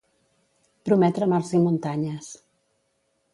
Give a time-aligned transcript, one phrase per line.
[0.89, 2.31] Prometre mars i muntanyes.